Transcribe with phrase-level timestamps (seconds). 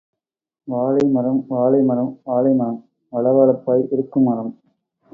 [0.67, 2.79] வாழைமரம் வாழைமரம், வாழைமரம்
[3.13, 4.53] வழ வழப்பாய் இருக்கும் மரம்.